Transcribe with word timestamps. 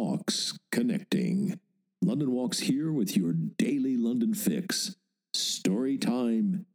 Walks 0.00 0.56
Connecting. 0.70 1.58
London 2.00 2.30
Walks 2.30 2.60
here 2.60 2.92
with 2.92 3.16
your 3.16 3.32
daily 3.32 3.96
London 3.96 4.32
fix. 4.32 4.94
Story 5.34 5.98
time, 5.98 6.66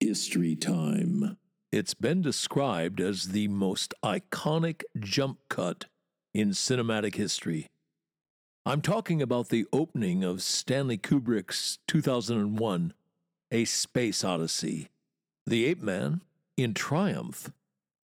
history 0.00 0.56
time. 0.56 1.36
It's 1.70 1.94
been 1.94 2.22
described 2.22 3.00
as 3.00 3.28
the 3.28 3.46
most 3.46 3.94
iconic 4.04 4.82
jump 4.98 5.38
cut 5.48 5.84
in 6.34 6.50
cinematic 6.50 7.14
history. 7.14 7.68
I'm 8.66 8.80
talking 8.80 9.22
about 9.22 9.50
the 9.50 9.64
opening 9.72 10.24
of 10.24 10.42
Stanley 10.42 10.98
Kubrick's 10.98 11.78
2001 11.86 12.94
A 13.52 13.64
Space 13.64 14.24
Odyssey. 14.24 14.88
The 15.46 15.66
ape 15.66 15.82
man, 15.82 16.20
in 16.56 16.74
triumph, 16.74 17.52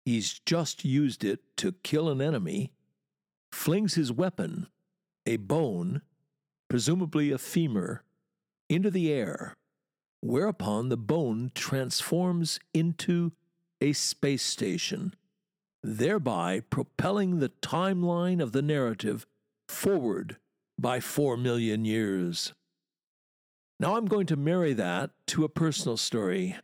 he's 0.06 0.40
just 0.46 0.86
used 0.86 1.22
it 1.22 1.40
to 1.58 1.72
kill 1.82 2.08
an 2.08 2.22
enemy, 2.22 2.72
flings 3.54 3.94
his 3.94 4.12
weapon, 4.12 4.66
a 5.24 5.36
bone, 5.36 6.02
presumably 6.68 7.30
a 7.30 7.38
femur, 7.38 8.02
into 8.68 8.90
the 8.90 9.10
air, 9.10 9.54
whereupon 10.20 10.88
the 10.88 10.96
bone 10.96 11.50
transforms 11.54 12.58
into 12.74 13.32
a 13.80 13.92
space 13.92 14.42
station, 14.42 15.14
thereby 15.82 16.60
propelling 16.68 17.38
the 17.38 17.48
timeline 17.62 18.42
of 18.42 18.52
the 18.52 18.62
narrative 18.62 19.24
forward 19.68 20.36
by 20.78 21.00
four 21.00 21.36
million 21.36 21.84
years. 21.84 22.52
Now 23.80 23.96
I'm 23.96 24.06
going 24.06 24.26
to 24.26 24.36
marry 24.36 24.72
that 24.74 25.10
to 25.28 25.44
a 25.44 25.48
personal 25.48 25.96
story. 25.96 26.56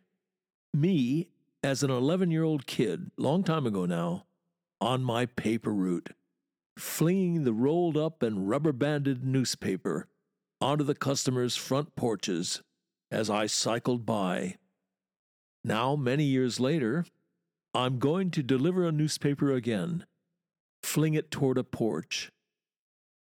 Me, 0.74 1.28
as 1.62 1.82
an 1.82 1.90
11 1.90 2.30
year 2.30 2.44
old 2.44 2.66
kid, 2.66 3.10
long 3.16 3.42
time 3.42 3.66
ago 3.66 3.86
now, 3.86 4.26
on 4.80 5.02
my 5.02 5.26
paper 5.26 5.72
route, 5.72 6.10
flinging 6.80 7.44
the 7.44 7.52
rolled 7.52 7.96
up 7.96 8.22
and 8.22 8.48
rubber 8.48 8.72
banded 8.72 9.24
newspaper 9.24 10.06
onto 10.60 10.84
the 10.84 10.94
customers' 10.94 11.56
front 11.56 11.94
porches 11.96 12.62
as 13.10 13.30
I 13.30 13.46
cycled 13.46 14.06
by. 14.06 14.56
Now, 15.64 15.96
many 15.96 16.24
years 16.24 16.60
later, 16.60 17.04
I'm 17.74 17.98
going 17.98 18.30
to 18.32 18.42
deliver 18.42 18.86
a 18.86 18.92
newspaper 18.92 19.52
again, 19.52 20.06
fling 20.82 21.14
it 21.14 21.30
toward 21.30 21.58
a 21.58 21.64
porch. 21.64 22.30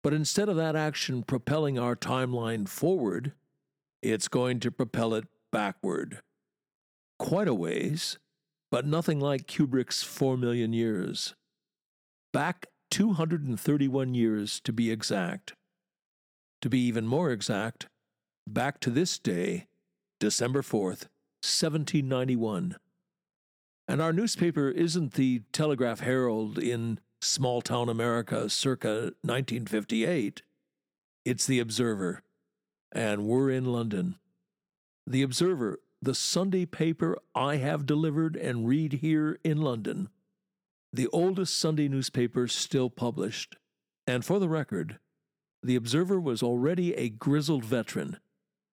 But 0.04 0.14
instead 0.14 0.48
of 0.48 0.56
that 0.56 0.76
action 0.76 1.24
propelling 1.24 1.78
our 1.78 1.96
timeline 1.96 2.68
forward, 2.68 3.34
it's 4.02 4.28
going 4.28 4.60
to 4.62 4.72
propel 4.72 5.14
it 5.14 5.26
backward. 5.52 6.22
Quite 7.18 7.50
a 7.50 7.54
ways, 7.54 8.18
but 8.72 8.86
nothing 8.86 9.20
like 9.20 9.48
Kubrick's 9.48 10.04
Four 10.04 10.38
Million 10.38 10.72
Years. 10.72 11.36
Back 12.32 12.68
231 12.90 14.14
years 14.14 14.60
to 14.62 14.74
be 14.74 14.92
exact. 14.92 15.54
To 16.62 16.70
be 16.70 16.80
even 16.80 17.08
more 17.08 17.32
exact, 17.32 17.88
back 18.48 18.80
to 18.82 18.90
this 18.90 19.18
day, 19.18 19.68
December 20.20 20.62
4th, 20.62 21.08
1791. 21.42 22.76
And 23.88 24.02
our 24.02 24.14
newspaper 24.14 24.70
isn't 24.70 25.14
the 25.14 25.44
Telegraph 25.52 26.02
Herald 26.02 26.58
in 26.60 27.00
small 27.22 27.62
town 27.62 27.90
America 27.90 28.50
circa 28.50 29.14
1958. 29.22 30.42
It's 31.26 31.46
the 31.46 31.60
Observer. 31.60 32.22
And 32.92 33.26
we're 33.26 33.50
in 33.52 33.66
London. 33.66 34.16
The 35.08 35.22
Observer, 35.22 35.80
the 36.02 36.16
Sunday 36.16 36.66
paper 36.66 37.18
I 37.34 37.58
have 37.58 37.86
delivered 37.86 38.36
and 38.36 38.68
read 38.68 38.94
here 38.94 39.40
in 39.44 39.62
London, 39.62 40.10
the 40.92 41.08
oldest 41.08 41.58
Sunday 41.58 41.88
newspaper 41.88 42.48
still 42.48 42.90
published. 42.90 43.56
And 44.08 44.26
for 44.26 44.40
the 44.40 44.50
record, 44.50 45.00
the 45.62 45.76
Observer 45.76 46.20
was 46.20 46.42
already 46.42 46.94
a 46.96 47.10
grizzled 47.10 47.66
veteran, 47.66 48.18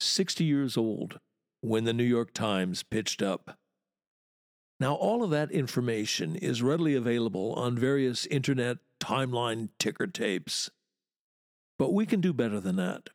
60 0.00 0.44
years 0.44 0.76
old, 0.76 1.19
when 1.60 1.84
the 1.84 1.93
New 1.93 2.05
York 2.05 2.32
Times 2.32 2.82
pitched 2.82 3.22
up. 3.22 3.59
Now, 4.78 4.94
all 4.94 5.25
of 5.25 5.31
that 5.31 5.50
information 5.50 6.37
is 6.37 6.62
readily 6.62 6.94
available 6.94 7.53
on 7.55 7.78
various 7.78 8.26
internet 8.26 8.78
timeline 9.00 9.71
ticker 9.78 10.06
tapes. 10.06 10.71
But 11.78 11.93
we 11.93 12.06
can 12.06 12.21
do 12.21 12.32
better 12.32 12.60
than 12.60 12.76
that. 12.76 13.09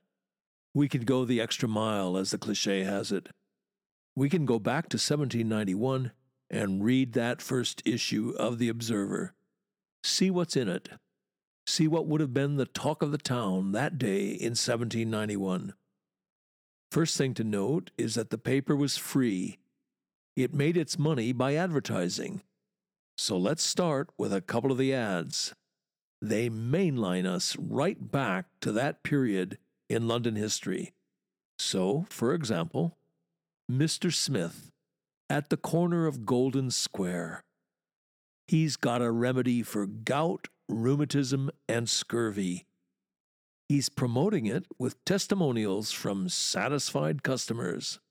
We 0.73 0.87
can 0.87 1.01
go 1.01 1.25
the 1.25 1.41
extra 1.41 1.67
mile, 1.67 2.17
as 2.17 2.31
the 2.31 2.37
cliche 2.37 2.83
has 2.83 3.11
it. 3.11 3.29
We 4.15 4.29
can 4.29 4.45
go 4.45 4.59
back 4.59 4.89
to 4.89 4.95
1791 4.95 6.11
and 6.51 6.83
read 6.83 7.13
that 7.13 7.41
first 7.41 7.81
issue 7.85 8.35
of 8.37 8.59
The 8.59 8.67
Observer. 8.67 9.33
See 10.03 10.29
what's 10.29 10.57
in 10.57 10.67
it. 10.67 10.89
See 11.65 11.87
what 11.87 12.05
would 12.05 12.19
have 12.19 12.33
been 12.33 12.57
the 12.57 12.65
talk 12.65 13.01
of 13.01 13.11
the 13.11 13.17
town 13.17 13.71
that 13.71 13.97
day 13.97 14.25
in 14.31 14.51
1791. 14.51 15.73
First 16.91 17.17
thing 17.17 17.33
to 17.35 17.45
note 17.45 17.91
is 17.97 18.15
that 18.15 18.31
the 18.31 18.37
paper 18.37 18.75
was 18.75 18.97
free. 18.97 19.59
It 20.35 20.53
made 20.53 20.75
its 20.75 20.99
money 20.99 21.31
by 21.31 21.55
advertising. 21.55 22.41
So 23.17 23.37
let's 23.37 23.63
start 23.63 24.09
with 24.17 24.33
a 24.33 24.41
couple 24.41 24.71
of 24.71 24.77
the 24.77 24.93
ads. 24.93 25.53
They 26.21 26.49
mainline 26.49 27.25
us 27.25 27.55
right 27.57 28.11
back 28.11 28.47
to 28.61 28.73
that 28.73 29.03
period 29.03 29.57
in 29.89 30.07
London 30.07 30.35
history. 30.35 30.91
So, 31.57 32.05
for 32.09 32.33
example, 32.33 32.97
Mr. 33.71 34.13
Smith 34.13 34.70
at 35.31 35.49
the 35.49 35.55
corner 35.55 36.07
of 36.07 36.25
Golden 36.25 36.69
Square. 36.69 37.45
He's 38.49 38.75
got 38.75 39.01
a 39.01 39.09
remedy 39.09 39.63
for 39.63 39.85
gout, 39.85 40.49
rheumatism, 40.67 41.49
and 41.69 41.89
scurvy. 41.89 42.65
He's 43.69 43.87
promoting 43.87 44.45
it 44.45 44.65
with 44.77 45.01
testimonials 45.05 45.93
from 45.93 46.27
satisfied 46.27 47.23
customers. 47.23 48.01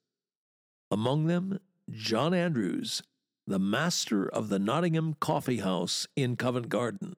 Among 0.91 1.27
them, 1.27 1.61
John 1.91 2.33
Andrews, 2.33 3.03
the 3.47 3.59
master 3.59 4.27
of 4.27 4.49
the 4.49 4.59
Nottingham 4.59 5.13
Coffee 5.21 5.59
House 5.59 6.07
in 6.17 6.37
Covent 6.37 6.71
Garden. 6.71 7.17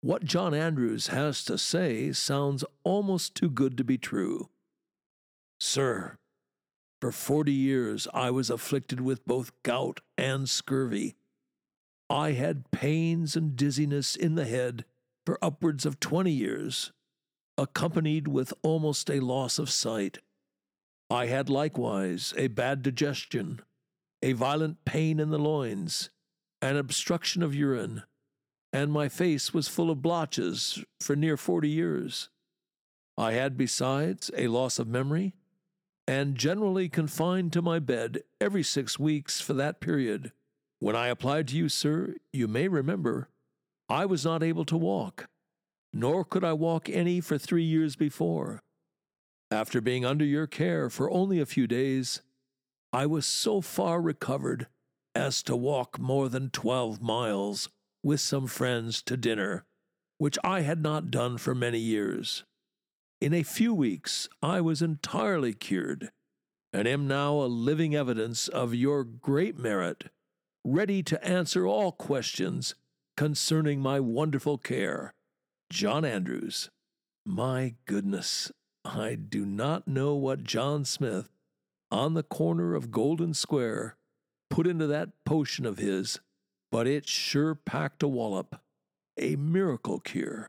What 0.00 0.24
John 0.24 0.54
Andrews 0.54 1.08
has 1.08 1.44
to 1.44 1.58
say 1.58 2.12
sounds 2.12 2.64
almost 2.84 3.34
too 3.34 3.50
good 3.50 3.76
to 3.76 3.84
be 3.84 3.98
true. 3.98 4.48
Sir, 5.60 6.16
for 7.00 7.12
forty 7.12 7.52
years 7.52 8.08
I 8.12 8.30
was 8.30 8.50
afflicted 8.50 9.00
with 9.00 9.26
both 9.26 9.52
gout 9.62 10.00
and 10.16 10.48
scurvy. 10.48 11.16
I 12.10 12.32
had 12.32 12.70
pains 12.70 13.36
and 13.36 13.54
dizziness 13.54 14.16
in 14.16 14.34
the 14.34 14.46
head 14.46 14.84
for 15.26 15.38
upwards 15.42 15.84
of 15.84 16.00
twenty 16.00 16.32
years, 16.32 16.92
accompanied 17.56 18.28
with 18.28 18.54
almost 18.62 19.10
a 19.10 19.20
loss 19.20 19.58
of 19.58 19.70
sight. 19.70 20.18
I 21.10 21.26
had 21.26 21.48
likewise 21.48 22.34
a 22.36 22.48
bad 22.48 22.82
digestion, 22.82 23.60
a 24.22 24.32
violent 24.32 24.84
pain 24.84 25.20
in 25.20 25.30
the 25.30 25.38
loins, 25.38 26.10
an 26.60 26.76
obstruction 26.76 27.42
of 27.42 27.54
urine, 27.54 28.02
and 28.72 28.90
my 28.90 29.08
face 29.08 29.54
was 29.54 29.68
full 29.68 29.90
of 29.90 30.02
blotches 30.02 30.82
for 31.00 31.14
near 31.14 31.36
forty 31.36 31.68
years. 31.68 32.28
I 33.16 33.32
had 33.32 33.56
besides 33.56 34.30
a 34.36 34.48
loss 34.48 34.78
of 34.78 34.88
memory 34.88 35.34
and 36.08 36.36
generally 36.36 36.88
confined 36.88 37.52
to 37.52 37.60
my 37.60 37.78
bed 37.78 38.22
every 38.40 38.62
six 38.62 38.98
weeks 38.98 39.42
for 39.42 39.52
that 39.52 39.78
period. 39.78 40.32
When 40.80 40.96
I 40.96 41.08
applied 41.08 41.48
to 41.48 41.56
you, 41.56 41.68
sir, 41.68 42.14
you 42.32 42.48
may 42.48 42.66
remember, 42.66 43.28
I 43.90 44.06
was 44.06 44.24
not 44.24 44.42
able 44.42 44.64
to 44.64 44.76
walk, 44.76 45.28
nor 45.92 46.24
could 46.24 46.44
I 46.44 46.54
walk 46.54 46.88
any 46.88 47.20
for 47.20 47.36
three 47.36 47.62
years 47.62 47.94
before. 47.94 48.62
After 49.50 49.82
being 49.82 50.06
under 50.06 50.24
your 50.24 50.46
care 50.46 50.88
for 50.88 51.10
only 51.10 51.40
a 51.40 51.46
few 51.46 51.66
days, 51.66 52.22
I 52.90 53.04
was 53.04 53.26
so 53.26 53.60
far 53.60 54.00
recovered 54.00 54.66
as 55.14 55.42
to 55.42 55.56
walk 55.56 55.98
more 55.98 56.30
than 56.30 56.48
twelve 56.48 57.02
miles 57.02 57.68
with 58.02 58.20
some 58.20 58.46
friends 58.46 59.02
to 59.02 59.16
dinner, 59.18 59.66
which 60.16 60.38
I 60.42 60.60
had 60.60 60.82
not 60.82 61.10
done 61.10 61.36
for 61.36 61.54
many 61.54 61.78
years. 61.78 62.44
In 63.20 63.34
a 63.34 63.42
few 63.42 63.74
weeks, 63.74 64.28
I 64.44 64.60
was 64.60 64.80
entirely 64.80 65.52
cured, 65.52 66.12
and 66.72 66.86
am 66.86 67.08
now 67.08 67.34
a 67.34 67.50
living 67.50 67.92
evidence 67.92 68.46
of 68.46 68.76
your 68.76 69.02
great 69.02 69.58
merit, 69.58 70.04
ready 70.64 71.02
to 71.02 71.24
answer 71.26 71.66
all 71.66 71.90
questions 71.90 72.76
concerning 73.16 73.80
my 73.80 73.98
wonderful 73.98 74.56
care. 74.56 75.14
John 75.68 76.04
Andrews. 76.04 76.70
My 77.26 77.74
goodness, 77.86 78.52
I 78.84 79.16
do 79.16 79.44
not 79.44 79.88
know 79.88 80.14
what 80.14 80.44
John 80.44 80.84
Smith, 80.84 81.28
on 81.90 82.14
the 82.14 82.22
corner 82.22 82.76
of 82.76 82.92
Golden 82.92 83.34
Square, 83.34 83.96
put 84.48 84.64
into 84.64 84.86
that 84.86 85.10
potion 85.26 85.66
of 85.66 85.78
his, 85.78 86.20
but 86.70 86.86
it 86.86 87.08
sure 87.08 87.56
packed 87.56 88.04
a 88.04 88.08
wallop. 88.08 88.60
A 89.16 89.34
miracle 89.34 89.98
cure. 89.98 90.48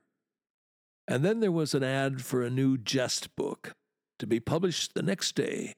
And 1.09 1.25
then 1.25 1.39
there 1.39 1.51
was 1.51 1.73
an 1.73 1.83
ad 1.83 2.21
for 2.21 2.43
a 2.43 2.51
new 2.51 2.77
jest 2.77 3.35
book 3.35 3.73
to 4.19 4.27
be 4.27 4.39
published 4.39 4.93
the 4.93 5.01
next 5.01 5.33
day. 5.33 5.73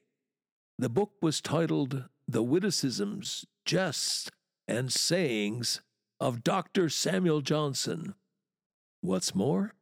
The 0.78 0.90
book 0.90 1.12
was 1.22 1.40
titled 1.40 2.04
The 2.28 2.42
Witticisms, 2.42 3.46
Jests, 3.64 4.30
and 4.68 4.92
Sayings 4.92 5.80
of 6.20 6.44
Dr. 6.44 6.90
Samuel 6.90 7.40
Johnson. 7.40 8.14
What's 9.00 9.34
more, 9.34 9.72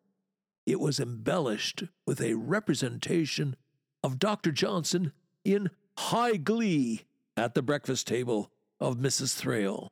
it 0.67 0.79
was 0.79 1.01
embellished 1.01 1.83
with 2.07 2.21
a 2.21 2.35
representation 2.35 3.57
of 4.05 4.21
Dr. 4.21 4.53
Johnson 4.53 5.11
in 5.45 5.71
high 5.99 6.37
glee 6.37 7.07
at 7.37 7.55
the 7.55 7.63
breakfast 7.63 8.07
table 8.07 8.53
of 8.79 8.99
Mrs. 8.99 9.35
Thrale. 9.35 9.89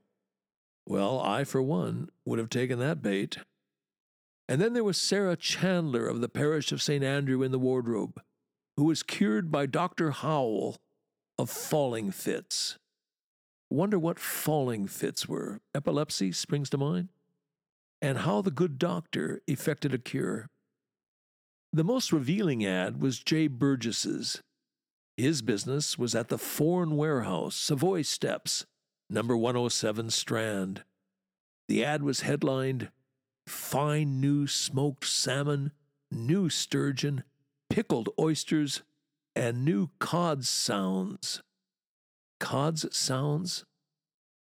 Well, 0.86 1.18
I, 1.20 1.42
for 1.42 1.60
one, 1.60 2.10
would 2.24 2.38
have 2.38 2.48
taken 2.48 2.78
that 2.78 3.02
bait. 3.02 3.38
And 4.48 4.60
then 4.60 4.72
there 4.72 4.84
was 4.84 5.00
Sarah 5.00 5.36
Chandler 5.36 6.06
of 6.06 6.20
the 6.20 6.28
parish 6.28 6.72
of 6.72 6.80
St. 6.80 7.04
Andrew 7.04 7.42
in 7.42 7.52
the 7.52 7.58
wardrobe, 7.58 8.20
who 8.76 8.84
was 8.84 9.02
cured 9.02 9.50
by 9.50 9.66
Dr. 9.66 10.10
Howell 10.10 10.78
of 11.38 11.50
falling 11.50 12.10
fits. 12.10 12.78
Wonder 13.70 13.98
what 13.98 14.18
falling 14.18 14.86
fits 14.86 15.28
were. 15.28 15.60
Epilepsy 15.74 16.32
springs 16.32 16.70
to 16.70 16.78
mind? 16.78 17.10
And 18.00 18.18
how 18.18 18.40
the 18.40 18.50
good 18.50 18.78
doctor 18.78 19.42
effected 19.46 19.92
a 19.92 19.98
cure. 19.98 20.48
The 21.72 21.84
most 21.84 22.12
revealing 22.12 22.64
ad 22.64 23.02
was 23.02 23.18
Jay 23.18 23.46
Burgess's. 23.46 24.40
His 25.18 25.42
business 25.42 25.98
was 25.98 26.14
at 26.14 26.28
the 26.28 26.38
Foreign 26.38 26.96
Warehouse, 26.96 27.56
Savoy 27.56 28.02
Steps, 28.02 28.64
number 29.10 29.36
107 29.36 30.10
Strand. 30.10 30.84
The 31.68 31.84
ad 31.84 32.02
was 32.02 32.20
headlined 32.20 32.90
Fine 33.48 34.20
new 34.20 34.46
smoked 34.46 35.06
salmon, 35.06 35.72
new 36.10 36.50
sturgeon, 36.50 37.24
pickled 37.70 38.10
oysters, 38.18 38.82
and 39.34 39.64
new 39.64 39.88
cod 39.98 40.44
sounds. 40.44 41.42
Cod's 42.40 42.94
sounds? 42.94 43.64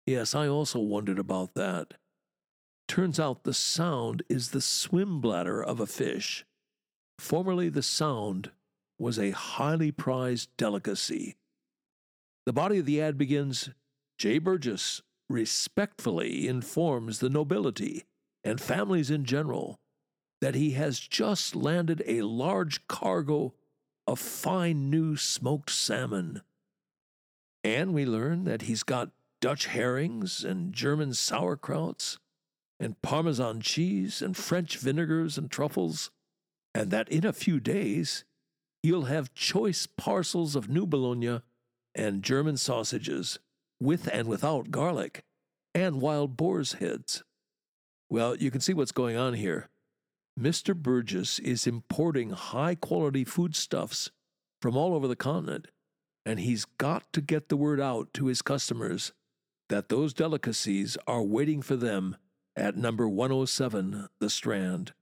Yes, 0.06 0.36
I 0.36 0.48
also 0.48 0.80
wondered 0.80 1.20
about 1.20 1.54
that. 1.54 1.94
Turns 2.90 3.18
out 3.18 3.44
the 3.44 3.54
sound 3.54 4.24
is 4.28 4.50
the 4.52 4.62
swim 4.62 5.22
bladder 5.22 5.64
of 5.64 5.80
a 5.80 5.88
fish. 5.88 6.46
Formerly, 7.18 7.70
the 7.70 7.84
sound 7.84 8.52
was 9.00 9.18
a 9.18 9.32
highly 9.32 9.92
prized 9.92 10.50
delicacy. 10.58 11.38
The 12.46 12.54
body 12.54 12.80
of 12.80 12.86
the 12.86 13.02
ad 13.02 13.18
begins 13.18 13.70
J. 14.18 14.38
Burgess 14.40 15.02
respectfully 15.30 16.48
informs 16.48 17.20
the 17.20 17.30
nobility 17.30 18.04
and 18.48 18.62
families 18.62 19.12
in 19.12 19.26
general 19.26 19.80
that 20.40 20.56
he 20.56 20.72
has 20.72 21.00
just 21.00 21.56
landed 21.56 22.02
a 22.06 22.22
large 22.22 22.88
cargo 22.88 23.54
of 24.06 24.20
fine 24.20 24.90
new 24.90 25.18
smoked 25.18 25.70
salmon. 25.70 26.42
And 27.64 27.94
we 27.94 28.06
learn 28.06 28.46
that 28.46 28.64
he's 28.64 28.84
got 28.84 29.12
Dutch 29.42 29.66
herrings 29.66 30.44
and 30.44 30.74
German 30.74 31.10
sauerkrauts 31.10 32.18
and 32.80 33.02
Parmesan 33.02 33.62
cheese 33.62 34.22
and 34.22 34.38
French 34.38 34.78
vinegars 34.78 35.38
and 35.38 35.52
truffles 35.52 36.12
and 36.74 36.92
that 36.92 37.10
in 37.10 37.26
a 37.26 37.34
few 37.34 37.60
days 37.60 38.24
you'll 38.84 39.06
have 39.06 39.34
choice 39.34 39.88
parcels 39.88 40.56
of 40.56 40.70
New 40.70 40.86
Bologna 40.86 41.42
and 41.96 42.22
German 42.22 42.56
sausages, 42.56 43.40
with 43.82 44.08
and 44.14 44.28
without 44.28 44.70
garlic, 44.70 45.24
and 45.74 46.00
wild 46.00 46.38
boar's 46.38 46.74
heads. 46.74 47.24
Well, 48.10 48.36
you 48.36 48.52
can 48.52 48.62
see 48.62 48.74
what's 48.74 48.92
going 48.92 49.18
on 49.18 49.34
here. 49.34 49.70
Mr. 50.40 50.76
Burgess 50.76 51.40
is 51.40 51.68
importing 51.68 52.30
high 52.30 52.76
quality 52.76 53.24
foodstuffs 53.24 54.12
from 54.62 54.78
all 54.78 54.94
over 54.94 55.08
the 55.08 55.16
continent, 55.16 55.68
and 56.26 56.40
he's 56.40 56.66
got 56.66 57.12
to 57.14 57.22
get 57.22 57.50
the 57.50 57.58
word 57.58 57.82
out 57.82 58.14
to 58.14 58.28
his 58.28 58.42
customers 58.42 59.14
that 59.70 59.90
those 59.90 60.14
delicacies 60.14 60.98
are 61.08 61.24
waiting 61.24 61.62
for 61.62 61.76
them 61.76 62.16
at 62.56 62.78
number 62.78 63.10
107 63.10 64.08
The 64.20 64.30
Strand. 64.30 64.94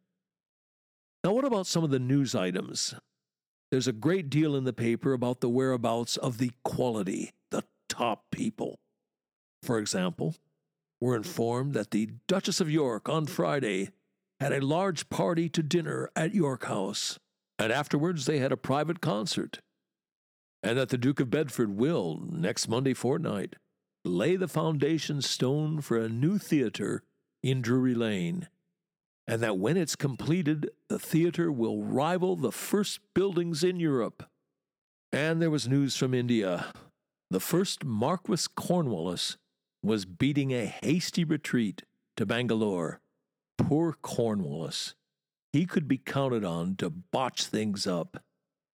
Now, 1.23 1.33
what 1.33 1.45
about 1.45 1.67
some 1.67 1.83
of 1.83 1.91
the 1.91 1.99
news 1.99 2.33
items? 2.33 2.95
There's 3.71 3.87
a 3.87 3.93
great 3.93 4.29
deal 4.29 4.55
in 4.55 4.63
the 4.63 4.73
paper 4.73 5.13
about 5.13 5.41
the 5.41 5.49
whereabouts 5.49 6.17
of 6.17 6.37
the 6.37 6.51
quality, 6.63 7.31
the 7.51 7.63
top 7.89 8.25
people. 8.31 8.79
For 9.63 9.79
example, 9.79 10.35
we're 10.99 11.15
informed 11.15 11.73
that 11.73 11.91
the 11.91 12.11
Duchess 12.27 12.61
of 12.61 12.69
York 12.69 13.09
on 13.09 13.25
Friday 13.25 13.89
had 14.39 14.53
a 14.53 14.65
large 14.65 15.09
party 15.09 15.49
to 15.49 15.63
dinner 15.63 16.09
at 16.15 16.33
York 16.33 16.65
House, 16.65 17.19
and 17.59 17.71
afterwards 17.71 18.25
they 18.25 18.39
had 18.39 18.51
a 18.51 18.57
private 18.57 19.01
concert, 19.01 19.59
and 20.63 20.77
that 20.77 20.89
the 20.89 20.97
Duke 20.97 21.19
of 21.19 21.29
Bedford 21.29 21.77
will, 21.77 22.21
next 22.31 22.67
Monday 22.67 22.93
fortnight, 22.93 23.55
lay 24.03 24.35
the 24.35 24.47
foundation 24.47 25.21
stone 25.21 25.81
for 25.81 25.97
a 25.97 26.09
new 26.09 26.37
theatre 26.37 27.03
in 27.43 27.61
Drury 27.61 27.95
Lane 27.95 28.47
and 29.27 29.41
that 29.41 29.57
when 29.57 29.77
it's 29.77 29.95
completed, 29.95 30.69
the 30.87 30.99
theater 30.99 31.51
will 31.51 31.83
rival 31.83 32.35
the 32.35 32.51
first 32.51 32.99
buildings 33.13 33.63
in 33.63 33.79
Europe. 33.79 34.29
And 35.11 35.41
there 35.41 35.49
was 35.49 35.67
news 35.67 35.95
from 35.95 36.13
India. 36.13 36.67
The 37.31 37.39
first 37.39 37.83
Marquis 37.83 38.45
Cornwallis 38.55 39.37
was 39.85 40.05
beating 40.05 40.51
a 40.51 40.65
hasty 40.65 41.23
retreat 41.23 41.83
to 42.17 42.25
Bangalore. 42.25 42.99
Poor 43.57 43.93
Cornwallis. 43.93 44.95
He 45.53 45.65
could 45.65 45.87
be 45.87 45.97
counted 45.97 46.43
on 46.43 46.75
to 46.77 46.89
botch 46.89 47.45
things 47.45 47.87
up. 47.87 48.23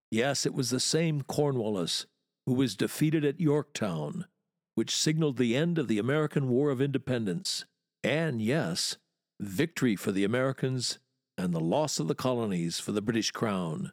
Yes, 0.10 0.46
it 0.46 0.54
was 0.54 0.70
the 0.70 0.80
same 0.80 1.22
Cornwallis 1.22 2.06
who 2.46 2.54
was 2.54 2.76
defeated 2.76 3.24
at 3.24 3.40
Yorktown, 3.40 4.26
which 4.76 4.96
signaled 4.96 5.38
the 5.38 5.56
end 5.56 5.78
of 5.78 5.88
the 5.88 6.00
American 6.00 6.50
War 6.50 6.70
of 6.70 6.82
Independence. 6.82 7.66
And 8.04 8.42
yes, 8.42 8.98
victory 9.40 9.96
for 9.96 10.12
the 10.12 10.24
Americans, 10.24 11.00
and 11.38 11.54
the 11.54 11.60
loss 11.60 12.00
of 12.00 12.08
the 12.08 12.16
colonies 12.16 12.80
for 12.80 12.92
the 12.92 13.02
British 13.02 13.32
Crown. 13.32 13.92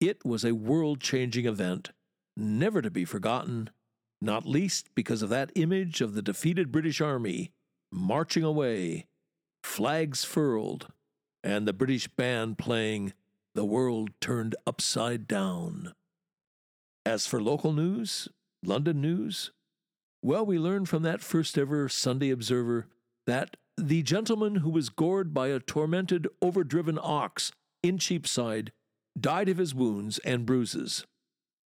It 0.00 0.24
was 0.24 0.44
a 0.44 0.52
world 0.52 1.00
changing 1.00 1.46
event, 1.46 1.90
never 2.36 2.82
to 2.82 2.90
be 2.90 3.04
forgotten, 3.04 3.70
not 4.24 4.46
least 4.46 4.88
because 4.94 5.22
of 5.22 5.28
that 5.28 5.52
image 5.54 6.00
of 6.00 6.14
the 6.14 6.22
defeated 6.22 6.72
British 6.72 7.00
Army 7.00 7.52
marching 7.92 8.42
away, 8.42 9.06
flags 9.62 10.24
furled, 10.24 10.88
and 11.42 11.68
the 11.68 11.72
British 11.72 12.08
band 12.08 12.58
playing 12.58 13.12
The 13.54 13.64
World 13.64 14.10
Turned 14.20 14.56
Upside 14.66 15.28
Down. 15.28 15.92
As 17.06 17.26
for 17.26 17.40
local 17.40 17.72
news, 17.72 18.28
London 18.64 19.00
news, 19.00 19.52
well, 20.22 20.44
we 20.44 20.58
learn 20.58 20.86
from 20.86 21.02
that 21.02 21.20
first 21.20 21.58
ever 21.58 21.88
Sunday 21.88 22.30
Observer 22.30 22.86
that 23.26 23.56
the 23.76 24.02
gentleman 24.02 24.56
who 24.56 24.70
was 24.70 24.88
gored 24.88 25.34
by 25.34 25.48
a 25.48 25.60
tormented, 25.60 26.28
overdriven 26.40 26.98
ox 27.00 27.52
in 27.82 27.98
Cheapside 27.98 28.72
died 29.18 29.48
of 29.48 29.58
his 29.58 29.74
wounds 29.74 30.18
and 30.20 30.46
bruises. 30.46 31.04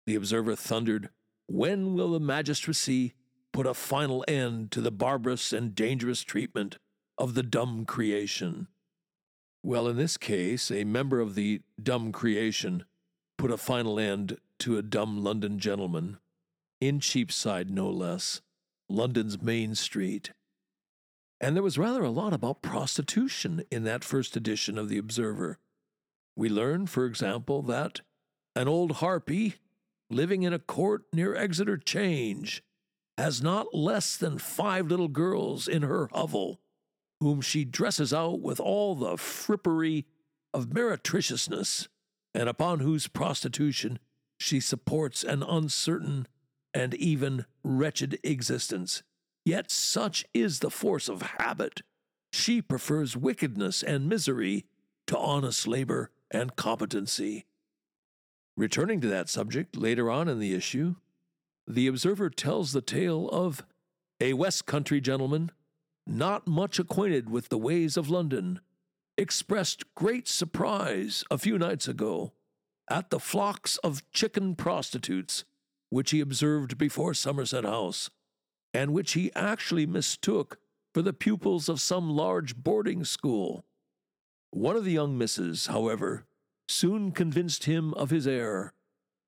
The 0.06 0.16
observer 0.16 0.56
thundered, 0.56 1.10
When 1.48 1.94
will 1.94 2.12
the 2.12 2.20
magistracy 2.20 3.14
put 3.54 3.66
a 3.66 3.74
final 3.74 4.24
end 4.28 4.72
to 4.72 4.82
the 4.82 4.92
barbarous 4.92 5.54
and 5.54 5.74
dangerous 5.74 6.22
treatment 6.22 6.78
of 7.18 7.34
the 7.34 7.44
dumb 7.44 7.86
creation? 7.86 8.68
Well, 9.64 9.88
in 9.88 9.98
this 9.98 10.18
case, 10.18 10.70
a 10.70 10.84
member 10.84 11.20
of 11.20 11.36
the 11.36 11.62
dumb 11.82 12.12
creation 12.12 12.84
put 13.38 13.52
a 13.52 13.58
final 13.58 14.00
end 14.00 14.38
to 14.60 14.78
a 14.78 14.82
dumb 14.82 15.24
London 15.24 15.58
gentleman, 15.60 16.18
in 16.82 17.00
Cheapside 17.00 17.70
no 17.70 17.90
less, 17.90 18.42
London's 18.90 19.42
main 19.42 19.74
street. 19.76 20.32
And 21.40 21.56
there 21.56 21.64
was 21.64 21.78
rather 21.78 22.04
a 22.04 22.10
lot 22.10 22.34
about 22.34 22.62
prostitution 22.62 23.64
in 23.72 23.84
that 23.84 24.04
first 24.04 24.36
edition 24.36 24.78
of 24.78 24.90
The 24.90 24.98
Observer. 24.98 25.60
We 26.36 26.50
learn, 26.50 26.88
for 26.88 27.06
example, 27.06 27.62
that 27.64 28.02
an 28.56 28.68
old 28.68 28.94
harpy 28.94 29.56
living 30.10 30.44
in 30.44 30.54
a 30.54 30.60
court 30.60 31.04
near 31.14 31.36
Exeter 31.36 31.78
Change 31.78 32.64
has 33.18 33.42
not 33.42 33.74
less 33.74 34.16
than 34.16 34.38
five 34.38 34.88
little 34.88 35.08
girls 35.08 35.68
in 35.68 35.82
her 35.82 36.08
hovel, 36.12 36.60
whom 37.20 37.42
she 37.42 37.66
dresses 37.66 38.14
out 38.14 38.40
with 38.42 38.60
all 38.60 38.96
the 38.96 39.16
frippery 39.16 40.06
of 40.54 40.68
meretriciousness, 40.68 41.88
and 42.34 42.48
upon 42.48 42.80
whose 42.80 43.08
prostitution 43.08 44.00
she 44.40 44.60
supports 44.60 45.24
an 45.24 45.42
uncertain 45.42 46.28
and 46.74 46.94
even 46.94 47.46
wretched 47.64 48.20
existence. 48.24 49.02
Yet 49.46 49.72
such 49.72 50.26
is 50.34 50.60
the 50.60 50.70
force 50.70 51.10
of 51.10 51.22
habit. 51.40 51.82
She 52.32 52.62
prefers 52.62 53.18
wickedness 53.18 53.82
and 53.82 54.08
misery 54.08 54.66
to 55.08 55.18
honest 55.18 55.68
labor 55.68 56.12
and 56.30 56.56
competency. 56.56 57.46
Returning 58.58 59.00
to 59.02 59.08
that 59.08 59.30
subject 59.30 59.78
later 59.78 60.10
on 60.10 60.28
in 60.28 60.40
the 60.40 60.56
issue, 60.56 60.96
the 61.68 61.86
observer 61.86 62.30
tells 62.32 62.72
the 62.72 62.82
tale 62.82 63.30
of 63.30 63.64
a 64.20 64.34
West 64.34 64.66
Country 64.66 65.00
gentleman, 65.00 65.52
not 66.08 66.48
much 66.48 66.80
acquainted 66.80 67.30
with 67.30 67.50
the 67.50 67.58
ways 67.58 67.98
of 67.98 68.10
London, 68.10 68.60
expressed 69.16 69.94
great 69.94 70.28
surprise 70.28 71.24
a 71.30 71.38
few 71.38 71.60
nights 71.60 71.88
ago 71.88 72.34
at 72.90 73.12
the 73.12 73.20
flocks 73.20 73.78
of 73.78 74.10
chicken 74.12 74.56
prostitutes 74.56 75.44
which 75.90 76.12
he 76.12 76.20
observed 76.20 76.78
before 76.78 77.14
Somerset 77.14 77.64
House 77.64 78.10
and 78.74 78.92
which 78.92 79.14
he 79.14 79.32
actually 79.36 79.86
mistook 79.86 80.58
for 80.94 81.02
the 81.02 81.14
pupils 81.14 81.70
of 81.70 81.80
some 81.80 82.10
large 82.10 82.56
boarding 82.56 83.04
school. 83.04 83.66
One 84.52 84.76
of 84.76 84.84
the 84.84 84.92
young 84.92 85.18
misses, 85.18 85.68
however, 85.68 86.26
soon 86.68 87.12
convinced 87.12 87.66
him 87.66 87.94
of 87.94 88.10
his 88.10 88.28
error 88.28 88.74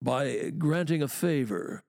by 0.01 0.51
granting 0.57 1.01
a 1.01 1.07
favor 1.07 1.83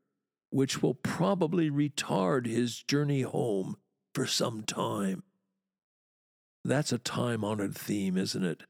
which 0.51 0.83
will 0.83 0.95
probably 0.95 1.71
retard 1.71 2.47
his 2.47 2.83
journey 2.83 3.23
home 3.23 3.77
for 4.15 4.27
some 4.27 4.63
time. 4.63 5.23
That's 6.65 6.93
a 6.93 6.99
time 6.99 7.45
honored 7.45 7.77
theme, 7.77 8.17
isn't 8.17 8.45
it? 8.45 8.65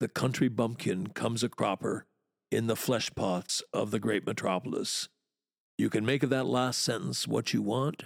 The 0.00 0.08
country 0.08 0.48
bumpkin 0.48 1.08
comes 1.08 1.42
a 1.42 1.48
cropper 1.48 2.06
in 2.50 2.66
the 2.66 2.76
flesh 2.76 3.10
pots 3.14 3.62
of 3.72 3.90
the 3.90 4.00
great 4.00 4.26
metropolis. 4.26 5.08
You 5.78 5.88
can 5.88 6.04
make 6.04 6.22
of 6.22 6.30
that 6.30 6.46
last 6.46 6.82
sentence 6.82 7.28
what 7.28 7.54
you 7.54 7.62
want. 7.62 8.04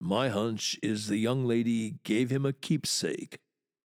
My 0.00 0.28
hunch 0.28 0.78
is 0.82 1.06
the 1.06 1.16
young 1.16 1.44
lady 1.44 1.96
gave 2.04 2.30
him 2.30 2.46
a 2.46 2.52
keepsake, 2.52 3.38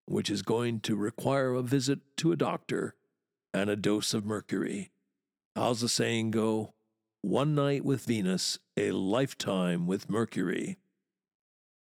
which 0.06 0.30
is 0.30 0.42
going 0.42 0.82
to 0.82 0.96
require 0.96 1.54
a 1.54 1.62
visit 1.62 2.00
to 2.18 2.32
a 2.32 2.38
doctor 2.38 2.96
and 3.58 3.70
a 3.70 3.76
dose 3.76 4.14
of 4.14 4.26
mercury. 4.26 4.92
How's 5.56 5.82
the 5.82 5.90
saying 5.90 6.32
go? 6.32 6.74
One 7.22 7.56
night 7.56 7.84
with 7.84 8.06
Venus, 8.06 8.60
a 8.78 8.92
lifetime 8.92 9.88
with 9.88 10.10
Mercury. 10.10 10.78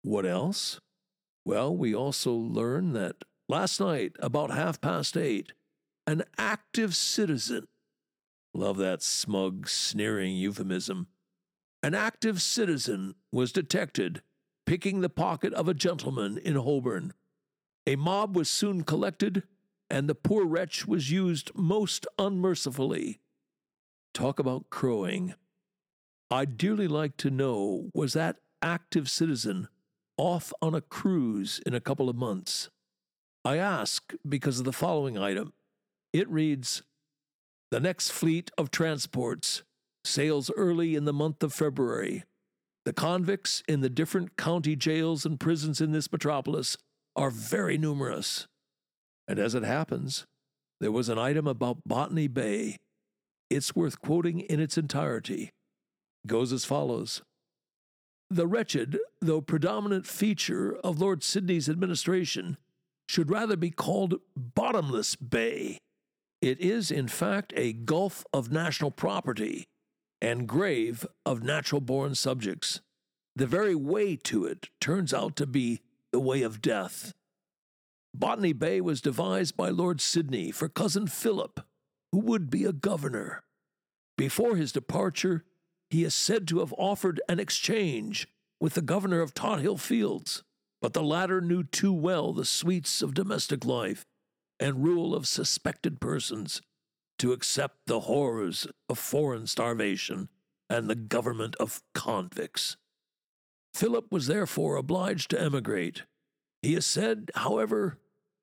What 0.03 0.27
else? 0.27 0.81
Well, 1.45 1.75
we 1.75 1.95
also 1.95 2.33
learn 2.33 2.93
that 2.95 3.23
last 3.49 3.81
night, 3.81 4.17
about 4.19 4.51
half 4.51 4.81
past 4.81 5.17
eight, 5.17 5.53
an 6.07 6.25
active 6.37 6.97
citizen, 6.97 7.69
love 8.53 8.77
that 8.79 9.03
smug, 9.03 9.69
sneering 9.69 10.35
euphemism, 10.35 11.07
an 11.83 11.95
active 11.95 12.43
citizen 12.43 13.15
was 13.33 13.53
detected 13.53 14.23
picking 14.67 15.01
the 15.01 15.09
pocket 15.09 15.53
of 15.55 15.69
a 15.69 15.75
gentleman 15.75 16.39
in 16.39 16.55
Holborn. 16.55 17.13
A 17.87 17.97
mob 17.97 18.37
was 18.37 18.49
soon 18.49 18.85
collected, 18.85 19.43
and 19.91 20.09
the 20.09 20.15
poor 20.15 20.45
wretch 20.47 20.87
was 20.87 21.11
used 21.11 21.51
most 21.55 22.07
unmercifully. 22.19 23.21
Talk 24.15 24.39
about 24.39 24.71
crowing. 24.71 25.35
I'd 26.31 26.57
dearly 26.57 26.87
like 26.87 27.17
to 27.19 27.31
know 27.31 27.91
was 27.93 28.13
that 28.13 28.37
active 28.63 29.11
citizen 29.11 29.69
off 30.17 30.53
on 30.63 30.75
a 30.75 30.81
cruise 30.81 31.61
in 31.67 31.75
a 31.75 31.81
couple 31.81 32.09
of 32.09 32.17
months? 32.17 32.71
I 33.45 33.57
ask 33.57 34.13
because 34.29 34.59
of 34.59 34.65
the 34.65 34.73
following 34.73 35.19
item. 35.19 35.53
It 36.13 36.29
reads 36.29 36.83
The 37.71 37.81
next 37.81 38.11
fleet 38.11 38.51
of 38.59 38.71
transports 38.71 39.63
sails 40.05 40.51
early 40.57 40.95
in 40.95 41.05
the 41.05 41.13
month 41.13 41.43
of 41.43 41.53
February. 41.53 42.25
The 42.85 42.93
convicts 42.93 43.63
in 43.69 43.81
the 43.81 43.91
different 43.91 44.37
county 44.37 44.77
jails 44.77 45.25
and 45.25 45.39
prisons 45.39 45.81
in 45.81 45.93
this 45.93 46.11
metropolis 46.11 46.77
are 47.17 47.31
very 47.31 47.77
numerous. 47.77 48.47
And 49.31 49.39
as 49.39 49.55
it 49.55 49.63
happens, 49.63 50.27
there 50.81 50.91
was 50.91 51.09
an 51.09 51.17
item 51.17 51.47
about 51.47 51.87
Botany 51.87 52.27
Bay 52.27 52.79
it's 53.49 53.77
worth 53.77 54.01
quoting 54.01 54.41
in 54.41 54.59
its 54.59 54.77
entirety. 54.77 55.51
It 56.25 56.27
goes 56.27 56.53
as 56.53 56.65
follows 56.65 57.23
The 58.29 58.49
wretched, 58.49 58.99
though 59.21 59.41
predominant 59.41 60.05
feature 60.05 60.77
of 60.83 61.01
Lord 61.01 61.23
Sydney's 61.23 61.69
administration 61.69 62.57
should 63.09 63.31
rather 63.31 63.57
be 63.57 63.71
called 63.71 64.17
Bottomless 64.37 65.15
Bay. 65.15 65.79
It 66.43 66.61
is, 66.61 66.91
in 66.91 67.07
fact, 67.07 67.53
a 67.55 67.73
gulf 67.73 68.25
of 68.33 68.51
national 68.51 68.91
property 68.91 69.69
and 70.21 70.49
grave 70.49 71.07
of 71.25 71.45
natural 71.45 71.81
born 71.81 72.17
subjects. 72.17 72.81
The 73.37 73.47
very 73.47 73.77
way 73.77 74.17
to 74.25 74.45
it 74.45 74.71
turns 74.81 75.15
out 75.15 75.37
to 75.37 75.47
be 75.47 75.83
the 76.11 76.19
way 76.19 76.43
of 76.43 76.61
death. 76.61 77.13
Botany 78.21 78.53
Bay 78.53 78.83
was 78.83 79.01
devised 79.01 79.57
by 79.57 79.71
Lord 79.71 79.99
Sydney 79.99 80.51
for 80.51 80.69
cousin 80.69 81.07
Phillip, 81.07 81.61
who 82.13 82.19
would 82.19 82.51
be 82.51 82.67
a 82.67 82.73
governor. 82.73 83.43
Before 84.19 84.57
his 84.57 84.73
departure, 84.73 85.43
he 85.89 86.05
is 86.05 86.15
said 86.15 86.47
to 86.49 86.59
have 86.59 86.75
offered 86.77 87.23
an 87.31 87.41
exchange 87.41 88.29
with 88.61 88.75
the 88.75 88.83
governor 88.83 89.23
of 89.23 89.33
Tothill 89.33 89.79
Fields, 89.79 90.43
but 90.83 90.93
the 90.93 91.03
latter 91.03 91.41
knew 91.41 91.65
too 91.65 91.95
well 91.95 92.35
the 92.35 92.45
sweets 92.45 93.01
of 93.01 93.15
domestic 93.15 93.65
life 93.65 94.05
and 94.61 94.85
rule 94.85 95.15
of 95.15 95.27
suspected 95.27 95.99
persons 95.99 96.61
to 97.19 97.33
accept 97.33 97.87
the 97.87 98.01
horrors 98.01 98.67
of 98.91 98.99
foreign 98.99 99.47
starvation 99.47 100.29
and 100.69 100.91
the 100.91 100.95
government 100.95 101.57
of 101.57 101.81
convicts. 101.95 102.77
Phillip 103.73 104.13
was 104.13 104.27
therefore 104.27 104.77
obliged 104.77 105.31
to 105.31 105.41
emigrate. 105.41 106.03
He 106.61 106.75
is 106.75 106.85
said, 106.85 107.31
however, 107.35 107.97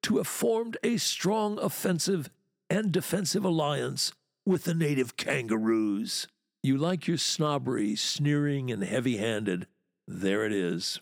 to 0.07 0.15
have 0.15 0.27
formed 0.27 0.77
a 0.85 0.95
strong 0.95 1.59
offensive 1.59 2.29
and 2.69 2.93
defensive 2.93 3.43
alliance 3.43 4.13
with 4.45 4.63
the 4.63 4.73
native 4.73 5.17
kangaroos. 5.17 6.29
You 6.63 6.77
like 6.77 7.09
your 7.09 7.17
snobbery, 7.17 7.93
sneering 7.97 8.71
and 8.71 8.85
heavy 8.85 9.17
handed. 9.17 9.67
There 10.07 10.45
it 10.45 10.53
is. 10.53 11.01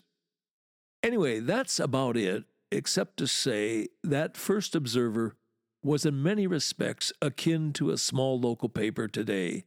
Anyway, 1.04 1.38
that's 1.38 1.78
about 1.78 2.16
it, 2.16 2.46
except 2.72 3.16
to 3.18 3.28
say 3.28 3.86
that 4.02 4.36
First 4.36 4.74
Observer 4.74 5.36
was 5.84 6.04
in 6.04 6.20
many 6.20 6.48
respects 6.48 7.12
akin 7.22 7.72
to 7.74 7.90
a 7.90 7.98
small 7.98 8.40
local 8.40 8.68
paper 8.68 9.06
today. 9.06 9.66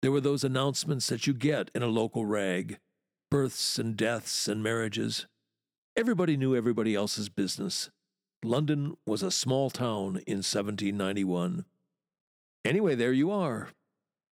There 0.00 0.12
were 0.12 0.22
those 0.22 0.44
announcements 0.44 1.08
that 1.08 1.26
you 1.26 1.34
get 1.34 1.70
in 1.74 1.82
a 1.82 1.88
local 1.88 2.24
rag 2.24 2.78
births 3.30 3.78
and 3.78 3.98
deaths 3.98 4.48
and 4.48 4.62
marriages. 4.62 5.26
Everybody 5.94 6.38
knew 6.38 6.56
everybody 6.56 6.94
else's 6.94 7.28
business. 7.28 7.90
London 8.44 8.96
was 9.06 9.22
a 9.22 9.30
small 9.30 9.70
town 9.70 10.20
in 10.26 10.38
1791. 10.38 11.64
Anyway, 12.64 12.94
there 12.94 13.12
you 13.12 13.30
are. 13.30 13.68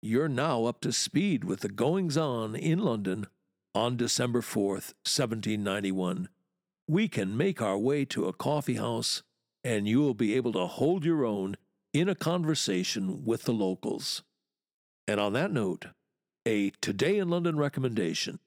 You're 0.01 0.29
now 0.29 0.65
up 0.65 0.81
to 0.81 0.91
speed 0.91 1.43
with 1.43 1.59
the 1.59 1.69
goings 1.69 2.17
on 2.17 2.55
in 2.55 2.79
London 2.79 3.27
on 3.75 3.97
December 3.97 4.41
4th, 4.41 4.93
1791. 5.05 6.29
We 6.87 7.07
can 7.07 7.37
make 7.37 7.61
our 7.61 7.77
way 7.77 8.05
to 8.05 8.25
a 8.25 8.33
coffee 8.33 8.75
house, 8.75 9.21
and 9.63 9.87
you 9.87 9.99
will 9.99 10.15
be 10.15 10.35
able 10.35 10.53
to 10.53 10.65
hold 10.65 11.05
your 11.05 11.25
own 11.25 11.55
in 11.93 12.09
a 12.09 12.15
conversation 12.15 13.23
with 13.25 13.43
the 13.43 13.53
locals. 13.53 14.23
And 15.07 15.19
on 15.19 15.33
that 15.33 15.51
note, 15.51 15.87
a 16.47 16.71
Today 16.81 17.17
in 17.17 17.29
London 17.29 17.57
recommendation. 17.57 18.39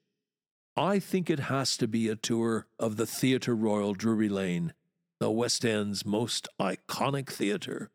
I 0.75 0.99
think 0.99 1.29
it 1.29 1.39
has 1.39 1.77
to 1.77 1.87
be 1.87 2.09
a 2.09 2.15
tour 2.15 2.67
of 2.79 2.97
the 2.97 3.05
Theatre 3.05 3.55
Royal 3.55 3.93
Drury 3.93 4.27
Lane 4.27 4.73
the 5.19 5.31
West 5.31 5.63
End's 5.65 6.05
most 6.05 6.47
iconic 6.59 7.29
theater. 7.29 7.91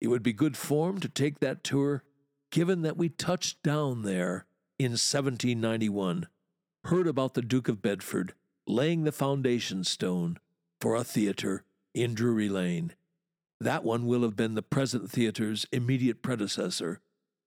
It 0.00 0.08
would 0.08 0.22
be 0.22 0.32
good 0.32 0.56
form 0.56 1.00
to 1.00 1.08
take 1.08 1.40
that 1.40 1.64
tour, 1.64 2.04
given 2.50 2.82
that 2.82 2.96
we 2.96 3.08
touched 3.08 3.62
down 3.62 4.02
there 4.02 4.46
in 4.78 4.92
1791, 4.92 6.28
heard 6.84 7.06
about 7.06 7.34
the 7.34 7.42
Duke 7.42 7.68
of 7.68 7.82
Bedford 7.82 8.34
laying 8.66 9.04
the 9.04 9.12
foundation 9.12 9.82
stone 9.82 10.38
for 10.80 10.94
a 10.94 11.02
theater 11.02 11.64
in 11.94 12.14
Drury 12.14 12.48
Lane. 12.48 12.94
That 13.60 13.82
one 13.82 14.06
will 14.06 14.22
have 14.22 14.36
been 14.36 14.54
the 14.54 14.62
present 14.62 15.10
theater's 15.10 15.66
immediate 15.72 16.22
predecessor, 16.22 17.00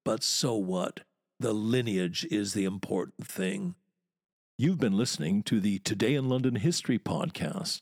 but 0.04 0.24
so 0.24 0.56
what? 0.56 1.02
The 1.40 1.54
lineage 1.54 2.26
is 2.30 2.54
the 2.54 2.66
important 2.66 3.28
thing. 3.28 3.76
You've 4.58 4.80
been 4.80 4.98
listening 4.98 5.42
to 5.44 5.60
the 5.60 5.80
Today 5.80 6.16
in 6.16 6.28
London 6.28 6.56
History 6.56 7.00
podcast 7.00 7.82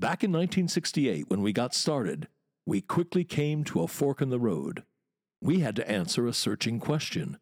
Back 0.00 0.24
in 0.24 0.32
1968, 0.32 1.28
when 1.28 1.42
we 1.42 1.52
got 1.52 1.74
started, 1.74 2.26
we 2.64 2.80
quickly 2.80 3.22
came 3.22 3.64
to 3.64 3.82
a 3.82 3.86
fork 3.86 4.22
in 4.22 4.30
the 4.30 4.40
road. 4.40 4.82
We 5.42 5.60
had 5.60 5.76
to 5.76 5.86
answer 5.86 6.26
a 6.26 6.32
searching 6.32 6.80
question 6.80 7.36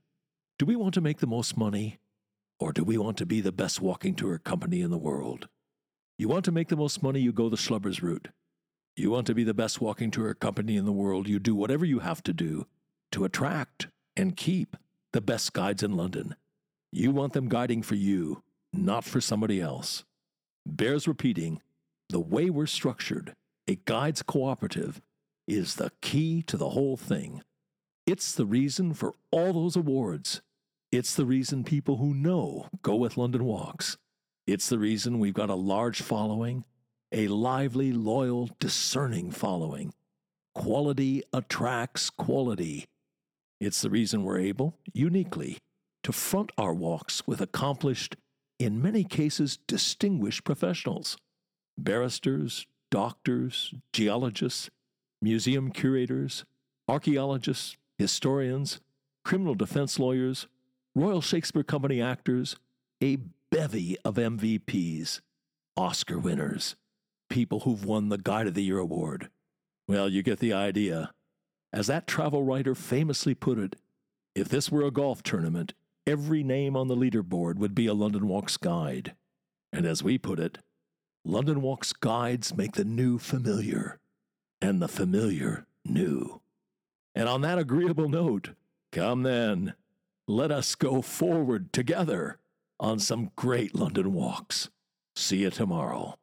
Do 0.58 0.66
we 0.66 0.74
want 0.74 0.94
to 0.94 1.00
make 1.00 1.18
the 1.18 1.28
most 1.28 1.56
money, 1.56 2.00
or 2.58 2.72
do 2.72 2.82
we 2.82 2.98
want 2.98 3.16
to 3.18 3.26
be 3.26 3.40
the 3.40 3.52
best 3.52 3.80
walking 3.80 4.16
tour 4.16 4.38
company 4.38 4.80
in 4.80 4.90
the 4.90 4.98
world? 4.98 5.46
You 6.18 6.26
want 6.26 6.44
to 6.46 6.50
make 6.50 6.66
the 6.66 6.76
most 6.76 7.00
money, 7.00 7.20
you 7.20 7.32
go 7.32 7.48
the 7.48 7.56
Schlubbers 7.56 8.02
route. 8.02 8.26
You 8.96 9.12
want 9.12 9.28
to 9.28 9.36
be 9.36 9.44
the 9.44 9.54
best 9.54 9.80
walking 9.80 10.10
tour 10.10 10.34
company 10.34 10.76
in 10.76 10.84
the 10.84 10.90
world, 10.90 11.28
you 11.28 11.38
do 11.38 11.54
whatever 11.54 11.84
you 11.84 12.00
have 12.00 12.24
to 12.24 12.32
do 12.32 12.66
to 13.12 13.24
attract 13.24 13.86
and 14.16 14.36
keep 14.36 14.76
the 15.12 15.20
best 15.20 15.52
guides 15.52 15.84
in 15.84 15.96
London. 15.96 16.34
You 16.90 17.12
want 17.12 17.34
them 17.34 17.48
guiding 17.48 17.82
for 17.82 17.94
you, 17.94 18.42
not 18.72 19.04
for 19.04 19.20
somebody 19.20 19.60
else. 19.60 20.02
Bears 20.66 21.06
repeating 21.06 21.62
the 22.08 22.20
way 22.20 22.48
we're 22.48 22.66
structured, 22.66 23.34
a 23.66 23.76
guides 23.84 24.22
cooperative, 24.22 25.00
is 25.46 25.74
the 25.74 25.92
key 26.00 26.42
to 26.42 26.56
the 26.56 26.70
whole 26.70 26.96
thing. 26.96 27.42
It's 28.06 28.32
the 28.32 28.46
reason 28.46 28.94
for 28.94 29.12
all 29.30 29.52
those 29.52 29.76
awards. 29.76 30.40
It's 30.90 31.14
the 31.14 31.26
reason 31.26 31.64
people 31.64 31.96
who 31.96 32.14
know 32.14 32.68
go 32.82 32.96
with 32.96 33.18
London 33.18 33.44
Walks. 33.44 33.98
It's 34.46 34.68
the 34.70 34.78
reason 34.78 35.18
we've 35.18 35.34
got 35.34 35.50
a 35.50 35.54
large 35.54 36.00
following, 36.00 36.64
a 37.12 37.28
lively, 37.28 37.92
loyal, 37.92 38.48
discerning 38.58 39.30
following. 39.30 39.92
Quality 40.54 41.22
attracts 41.34 42.08
quality. 42.08 42.86
It's 43.60 43.82
the 43.82 43.90
reason 43.90 44.24
we're 44.24 44.38
able, 44.38 44.78
uniquely, 44.94 45.58
to 46.04 46.12
front 46.12 46.52
our 46.56 46.72
walks 46.72 47.26
with 47.26 47.42
accomplished, 47.42 48.16
in 48.58 48.80
many 48.80 49.04
cases 49.04 49.58
distinguished 49.66 50.44
professionals 50.44 51.18
barristers, 51.78 52.66
doctors, 52.90 53.72
geologists, 53.92 54.70
museum 55.22 55.70
curators, 55.70 56.44
archaeologists, 56.88 57.76
historians, 57.96 58.80
criminal 59.24 59.54
defense 59.54 59.98
lawyers, 59.98 60.46
Royal 60.94 61.20
Shakespeare 61.20 61.62
Company 61.62 62.02
actors, 62.02 62.56
a 63.02 63.18
bevy 63.50 63.96
of 64.04 64.16
MVPs, 64.16 65.20
Oscar 65.76 66.18
winners, 66.18 66.76
people 67.28 67.60
who've 67.60 67.84
won 67.84 68.08
the 68.08 68.18
Guide 68.18 68.46
of 68.46 68.54
the 68.54 68.64
Year 68.64 68.78
award. 68.78 69.30
Well, 69.86 70.08
you 70.08 70.22
get 70.22 70.40
the 70.40 70.52
idea. 70.52 71.12
As 71.72 71.86
that 71.86 72.06
travel 72.06 72.42
writer 72.42 72.74
famously 72.74 73.34
put 73.34 73.58
it, 73.58 73.76
if 74.34 74.48
this 74.48 74.70
were 74.70 74.82
a 74.82 74.90
golf 74.90 75.22
tournament, 75.22 75.74
every 76.06 76.42
name 76.42 76.76
on 76.76 76.88
the 76.88 76.96
leaderboard 76.96 77.56
would 77.56 77.74
be 77.74 77.86
a 77.86 77.94
London 77.94 78.28
Walks 78.28 78.56
guide. 78.56 79.14
And 79.72 79.86
as 79.86 80.02
we 80.02 80.18
put 80.18 80.40
it, 80.40 80.58
London 81.28 81.60
Walks 81.60 81.92
guides 81.92 82.56
make 82.56 82.72
the 82.72 82.86
new 82.86 83.18
familiar, 83.18 83.98
and 84.62 84.80
the 84.80 84.88
familiar 84.88 85.66
new. 85.84 86.40
And 87.14 87.28
on 87.28 87.42
that 87.42 87.58
agreeable 87.58 88.08
note, 88.08 88.52
come 88.92 89.24
then, 89.24 89.74
let 90.26 90.50
us 90.50 90.74
go 90.74 91.02
forward 91.02 91.70
together 91.70 92.38
on 92.80 92.98
some 92.98 93.30
great 93.36 93.74
London 93.74 94.14
walks. 94.14 94.70
See 95.16 95.42
you 95.42 95.50
tomorrow. 95.50 96.16